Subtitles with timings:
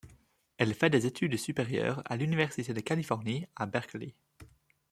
[0.57, 4.15] Elle fait des études supérieures à l'université de Californie à Berkeley.